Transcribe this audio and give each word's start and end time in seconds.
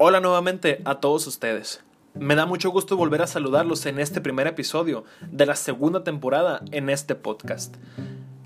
Hola 0.00 0.20
nuevamente 0.20 0.80
a 0.84 1.00
todos 1.00 1.26
ustedes. 1.26 1.82
Me 2.14 2.36
da 2.36 2.46
mucho 2.46 2.70
gusto 2.70 2.96
volver 2.96 3.20
a 3.20 3.26
saludarlos 3.26 3.84
en 3.84 3.98
este 3.98 4.20
primer 4.20 4.46
episodio 4.46 5.02
de 5.32 5.44
la 5.44 5.56
segunda 5.56 6.04
temporada 6.04 6.62
en 6.70 6.88
este 6.88 7.16
podcast. 7.16 7.74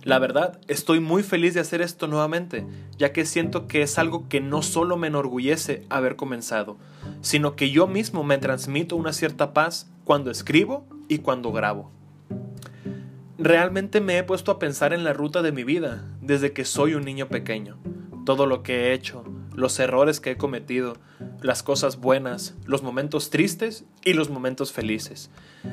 La 0.03 0.19
verdad, 0.19 0.59
estoy 0.67 1.01
muy 1.01 1.23
feliz 1.23 1.53
de 1.53 1.61
hacer 1.61 1.83
esto 1.83 2.07
nuevamente, 2.07 2.67
ya 2.97 3.13
que 3.13 3.27
siento 3.27 3.69
que 3.69 3.83
es 3.83 3.99
algo 3.99 4.31
que 4.31 4.41
no 4.41 4.63
solo 4.63 4.97
me 4.97 5.09
enorgullece 5.09 5.85
haber 5.91 6.17
comenzado, 6.17 6.79
sino 7.21 7.55
que 7.55 7.71
yo 7.71 7.87
mismo 7.87 8.25
me 8.25 8.39
transmito 8.39 8.97
una 8.97 9.13
cierta 9.13 9.53
paz 9.53 9.91
cuando 10.05 10.31
escribo 10.31 10.87
y 11.07 11.19
cuando 11.19 11.53
grabo. 11.53 11.91
Realmente 13.37 14.01
me 14.01 14.17
he 14.17 14.23
puesto 14.23 14.53
a 14.53 14.59
pensar 14.59 14.95
en 14.95 15.05
la 15.05 15.13
ruta 15.13 15.43
de 15.43 15.53
mi 15.53 15.65
vida 15.65 16.03
desde 16.23 16.55
que 16.55 16.65
soy 16.65 16.95
un 16.95 17.05
niño 17.05 17.29
pequeño, 17.29 17.77
todo 18.25 18.47
lo 18.47 18.63
que 18.63 18.87
he 18.87 18.95
hecho, 18.95 19.23
los 19.55 19.79
errores 19.79 20.21
que 20.21 20.33
he 20.33 20.37
cometido, 20.37 20.97
las 21.41 21.63
cosas 21.63 21.97
buenas, 21.99 22.55
los 22.65 22.83
momentos 22.83 23.31
tristes 23.31 23.85
y 24.05 24.15
los 24.15 24.31
momentos 24.31 24.73
felices, 24.73 25.31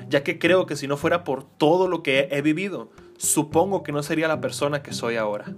ya 0.10 0.24
que 0.24 0.40
creo 0.40 0.66
que 0.66 0.76
si 0.76 0.88
no 0.88 0.98
fuera 0.98 1.24
por 1.24 1.44
todo 1.44 1.88
lo 1.88 2.04
que 2.04 2.30
he 2.32 2.42
vivido, 2.42 2.92
supongo 3.18 3.84
que 3.84 3.92
no 3.92 4.04
sería 4.04 4.28
la 4.28 4.42
persona 4.42 4.82
que 4.82 4.94
soy 4.94 5.16
ahora. 5.16 5.54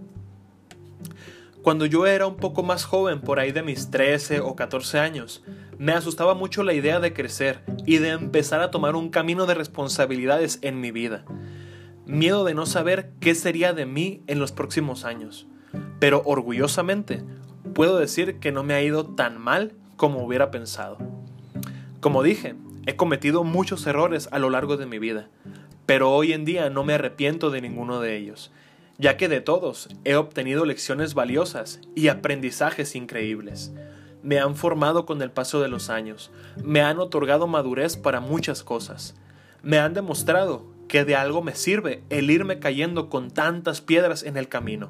Cuando 1.61 1.85
yo 1.85 2.07
era 2.07 2.25
un 2.25 2.37
poco 2.37 2.63
más 2.63 2.85
joven, 2.85 3.21
por 3.21 3.39
ahí 3.39 3.51
de 3.51 3.61
mis 3.61 3.91
13 3.91 4.39
o 4.39 4.55
14 4.55 4.97
años, 4.97 5.43
me 5.77 5.91
asustaba 5.93 6.33
mucho 6.33 6.63
la 6.63 6.73
idea 6.73 6.99
de 6.99 7.13
crecer 7.13 7.63
y 7.85 7.97
de 7.97 8.09
empezar 8.09 8.61
a 8.61 8.71
tomar 8.71 8.95
un 8.95 9.09
camino 9.09 9.45
de 9.45 9.53
responsabilidades 9.53 10.57
en 10.63 10.79
mi 10.79 10.89
vida. 10.89 11.23
Miedo 12.07 12.43
de 12.45 12.55
no 12.55 12.65
saber 12.65 13.11
qué 13.19 13.35
sería 13.35 13.73
de 13.73 13.85
mí 13.85 14.23
en 14.25 14.39
los 14.39 14.51
próximos 14.51 15.05
años. 15.05 15.47
Pero 15.99 16.23
orgullosamente, 16.25 17.23
puedo 17.73 17.97
decir 17.97 18.39
que 18.39 18.51
no 18.51 18.63
me 18.63 18.73
ha 18.73 18.81
ido 18.81 19.05
tan 19.05 19.39
mal 19.39 19.73
como 19.95 20.23
hubiera 20.23 20.51
pensado. 20.51 20.97
Como 21.99 22.23
dije, 22.23 22.55
he 22.85 22.95
cometido 22.95 23.43
muchos 23.43 23.85
errores 23.85 24.27
a 24.31 24.39
lo 24.39 24.49
largo 24.49 24.77
de 24.77 24.85
mi 24.85 24.99
vida, 24.99 25.27
pero 25.85 26.11
hoy 26.11 26.33
en 26.33 26.45
día 26.45 26.69
no 26.69 26.83
me 26.83 26.93
arrepiento 26.93 27.49
de 27.49 27.61
ninguno 27.61 27.99
de 27.99 28.17
ellos, 28.17 28.51
ya 28.97 29.17
que 29.17 29.29
de 29.29 29.41
todos 29.41 29.89
he 30.03 30.15
obtenido 30.15 30.65
lecciones 30.65 31.13
valiosas 31.13 31.79
y 31.95 32.07
aprendizajes 32.07 32.95
increíbles. 32.95 33.71
Me 34.23 34.39
han 34.39 34.55
formado 34.55 35.05
con 35.05 35.21
el 35.21 35.31
paso 35.31 35.61
de 35.61 35.67
los 35.67 35.89
años, 35.89 36.31
me 36.63 36.81
han 36.81 36.99
otorgado 36.99 37.47
madurez 37.47 37.97
para 37.97 38.19
muchas 38.19 38.63
cosas, 38.63 39.15
me 39.63 39.79
han 39.79 39.93
demostrado 39.93 40.65
que 40.87 41.05
de 41.05 41.15
algo 41.15 41.41
me 41.41 41.55
sirve 41.55 42.03
el 42.09 42.29
irme 42.29 42.59
cayendo 42.59 43.09
con 43.09 43.31
tantas 43.31 43.81
piedras 43.81 44.23
en 44.23 44.37
el 44.37 44.47
camino. 44.47 44.89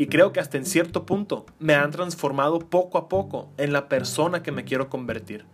Y 0.00 0.06
creo 0.06 0.32
que 0.32 0.40
hasta 0.40 0.56
en 0.56 0.64
cierto 0.64 1.04
punto 1.04 1.44
me 1.58 1.74
han 1.74 1.90
transformado 1.90 2.58
poco 2.58 2.96
a 2.96 3.10
poco 3.10 3.50
en 3.58 3.74
la 3.74 3.90
persona 3.90 4.42
que 4.42 4.50
me 4.50 4.64
quiero 4.64 4.88
convertir. 4.88 5.44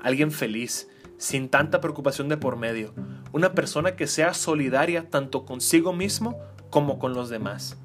Alguien 0.00 0.30
feliz, 0.30 0.88
sin 1.18 1.50
tanta 1.50 1.82
preocupación 1.82 2.30
de 2.30 2.38
por 2.38 2.56
medio. 2.56 2.94
Una 3.32 3.52
persona 3.52 3.96
que 3.96 4.06
sea 4.06 4.32
solidaria 4.32 5.10
tanto 5.10 5.44
consigo 5.44 5.92
mismo 5.92 6.38
como 6.70 6.98
con 6.98 7.12
los 7.12 7.28
demás. 7.28 7.76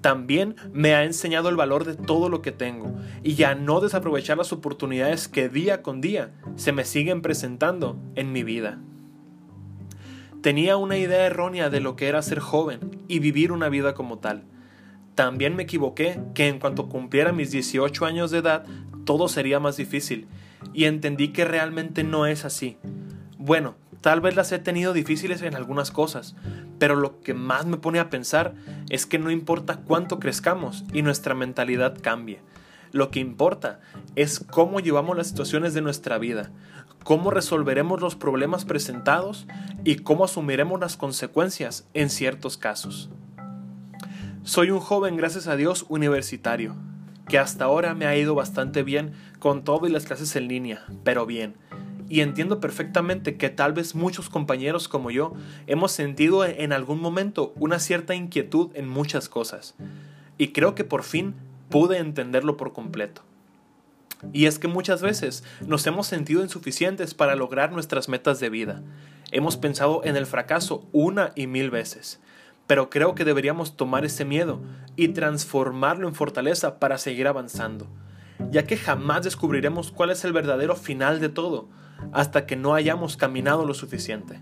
También 0.00 0.56
me 0.72 0.94
ha 0.94 1.04
enseñado 1.04 1.50
el 1.50 1.56
valor 1.56 1.84
de 1.84 1.96
todo 1.96 2.30
lo 2.30 2.40
que 2.40 2.52
tengo 2.52 2.94
y 3.22 3.42
a 3.42 3.54
no 3.54 3.82
desaprovechar 3.82 4.38
las 4.38 4.54
oportunidades 4.54 5.28
que 5.28 5.50
día 5.50 5.82
con 5.82 6.00
día 6.00 6.32
se 6.56 6.72
me 6.72 6.86
siguen 6.86 7.20
presentando 7.20 7.98
en 8.14 8.32
mi 8.32 8.42
vida. 8.42 8.78
Tenía 10.40 10.78
una 10.78 10.96
idea 10.96 11.26
errónea 11.26 11.68
de 11.68 11.80
lo 11.80 11.94
que 11.94 12.08
era 12.08 12.22
ser 12.22 12.38
joven 12.38 13.02
y 13.06 13.18
vivir 13.18 13.52
una 13.52 13.68
vida 13.68 13.92
como 13.92 14.18
tal. 14.18 14.46
También 15.14 15.56
me 15.56 15.64
equivoqué 15.64 16.20
que 16.34 16.48
en 16.48 16.58
cuanto 16.58 16.88
cumpliera 16.88 17.32
mis 17.32 17.50
18 17.50 18.06
años 18.06 18.30
de 18.30 18.38
edad 18.38 18.64
todo 19.04 19.28
sería 19.28 19.60
más 19.60 19.76
difícil 19.76 20.26
y 20.72 20.84
entendí 20.84 21.28
que 21.28 21.44
realmente 21.44 22.04
no 22.04 22.26
es 22.26 22.44
así. 22.44 22.78
Bueno, 23.38 23.74
tal 24.00 24.20
vez 24.20 24.36
las 24.36 24.52
he 24.52 24.58
tenido 24.58 24.92
difíciles 24.92 25.42
en 25.42 25.54
algunas 25.54 25.90
cosas, 25.90 26.34
pero 26.78 26.96
lo 26.96 27.20
que 27.20 27.34
más 27.34 27.66
me 27.66 27.76
pone 27.76 27.98
a 27.98 28.10
pensar 28.10 28.54
es 28.88 29.06
que 29.06 29.18
no 29.18 29.30
importa 29.30 29.78
cuánto 29.78 30.18
crezcamos 30.18 30.84
y 30.92 31.02
nuestra 31.02 31.34
mentalidad 31.34 31.98
cambie. 32.00 32.40
Lo 32.92 33.10
que 33.10 33.20
importa 33.20 33.80
es 34.16 34.40
cómo 34.40 34.80
llevamos 34.80 35.16
las 35.16 35.28
situaciones 35.28 35.74
de 35.74 35.80
nuestra 35.80 36.18
vida, 36.18 36.50
cómo 37.04 37.30
resolveremos 37.30 38.00
los 38.00 38.16
problemas 38.16 38.64
presentados 38.64 39.46
y 39.84 39.96
cómo 39.96 40.24
asumiremos 40.24 40.78
las 40.78 40.96
consecuencias 40.96 41.86
en 41.94 42.10
ciertos 42.10 42.56
casos. 42.56 43.10
Soy 44.44 44.72
un 44.72 44.80
joven, 44.80 45.16
gracias 45.16 45.46
a 45.46 45.54
Dios, 45.54 45.86
universitario, 45.88 46.74
que 47.28 47.38
hasta 47.38 47.64
ahora 47.64 47.94
me 47.94 48.06
ha 48.06 48.16
ido 48.16 48.34
bastante 48.34 48.82
bien 48.82 49.12
con 49.38 49.62
todo 49.62 49.86
y 49.86 49.90
las 49.90 50.04
clases 50.04 50.34
en 50.34 50.48
línea, 50.48 50.84
pero 51.04 51.26
bien. 51.26 51.54
Y 52.08 52.22
entiendo 52.22 52.58
perfectamente 52.58 53.36
que 53.36 53.50
tal 53.50 53.72
vez 53.72 53.94
muchos 53.94 54.28
compañeros 54.28 54.88
como 54.88 55.12
yo 55.12 55.34
hemos 55.68 55.92
sentido 55.92 56.44
en 56.44 56.72
algún 56.72 57.00
momento 57.00 57.52
una 57.54 57.78
cierta 57.78 58.16
inquietud 58.16 58.72
en 58.74 58.88
muchas 58.88 59.28
cosas. 59.28 59.76
Y 60.38 60.48
creo 60.48 60.74
que 60.74 60.82
por 60.82 61.04
fin 61.04 61.36
pude 61.68 61.98
entenderlo 61.98 62.56
por 62.56 62.72
completo. 62.72 63.22
Y 64.32 64.46
es 64.46 64.58
que 64.58 64.66
muchas 64.66 65.02
veces 65.02 65.44
nos 65.68 65.86
hemos 65.86 66.08
sentido 66.08 66.42
insuficientes 66.42 67.14
para 67.14 67.36
lograr 67.36 67.70
nuestras 67.70 68.08
metas 68.08 68.40
de 68.40 68.50
vida. 68.50 68.82
Hemos 69.30 69.56
pensado 69.56 70.02
en 70.02 70.16
el 70.16 70.26
fracaso 70.26 70.84
una 70.90 71.30
y 71.36 71.46
mil 71.46 71.70
veces 71.70 72.18
pero 72.72 72.88
creo 72.88 73.14
que 73.14 73.26
deberíamos 73.26 73.76
tomar 73.76 74.06
ese 74.06 74.24
miedo 74.24 74.62
y 74.96 75.08
transformarlo 75.08 76.08
en 76.08 76.14
fortaleza 76.14 76.78
para 76.78 76.96
seguir 76.96 77.28
avanzando, 77.28 77.86
ya 78.50 78.64
que 78.64 78.78
jamás 78.78 79.24
descubriremos 79.24 79.90
cuál 79.92 80.08
es 80.08 80.24
el 80.24 80.32
verdadero 80.32 80.74
final 80.74 81.20
de 81.20 81.28
todo 81.28 81.68
hasta 82.14 82.46
que 82.46 82.56
no 82.56 82.72
hayamos 82.72 83.18
caminado 83.18 83.66
lo 83.66 83.74
suficiente. 83.74 84.40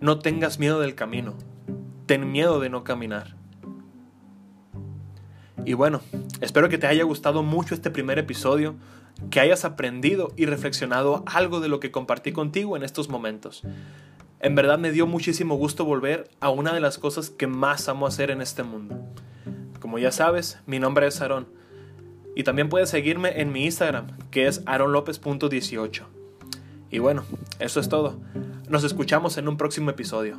No 0.00 0.18
tengas 0.18 0.58
miedo 0.58 0.80
del 0.80 0.96
camino, 0.96 1.34
ten 2.06 2.32
miedo 2.32 2.58
de 2.58 2.70
no 2.70 2.82
caminar. 2.82 3.36
Y 5.64 5.74
bueno, 5.74 6.00
espero 6.40 6.68
que 6.68 6.78
te 6.78 6.88
haya 6.88 7.04
gustado 7.04 7.44
mucho 7.44 7.72
este 7.72 7.92
primer 7.92 8.18
episodio, 8.18 8.74
que 9.30 9.38
hayas 9.38 9.64
aprendido 9.64 10.32
y 10.34 10.46
reflexionado 10.46 11.22
algo 11.26 11.60
de 11.60 11.68
lo 11.68 11.78
que 11.78 11.92
compartí 11.92 12.32
contigo 12.32 12.76
en 12.76 12.82
estos 12.82 13.08
momentos. 13.08 13.62
En 14.40 14.54
verdad 14.54 14.78
me 14.78 14.92
dio 14.92 15.06
muchísimo 15.06 15.56
gusto 15.56 15.84
volver 15.84 16.30
a 16.40 16.50
una 16.50 16.72
de 16.72 16.80
las 16.80 16.98
cosas 16.98 17.28
que 17.30 17.48
más 17.48 17.88
amo 17.88 18.06
hacer 18.06 18.30
en 18.30 18.40
este 18.40 18.62
mundo. 18.62 18.96
Como 19.80 19.98
ya 19.98 20.12
sabes, 20.12 20.58
mi 20.66 20.78
nombre 20.78 21.06
es 21.08 21.20
Aaron. 21.20 21.48
Y 22.36 22.44
también 22.44 22.68
puedes 22.68 22.88
seguirme 22.88 23.40
en 23.40 23.50
mi 23.50 23.64
Instagram, 23.64 24.16
que 24.30 24.46
es 24.46 24.62
aaronlopez.18. 24.66 26.02
Y 26.90 26.98
bueno, 27.00 27.24
eso 27.58 27.80
es 27.80 27.88
todo. 27.88 28.20
Nos 28.68 28.84
escuchamos 28.84 29.38
en 29.38 29.48
un 29.48 29.56
próximo 29.56 29.90
episodio. 29.90 30.38